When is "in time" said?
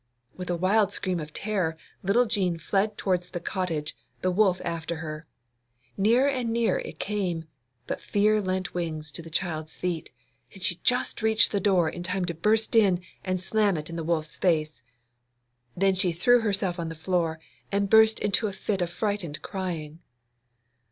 11.87-12.25